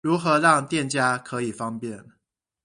[0.03, 2.03] 如何讓店家可以方便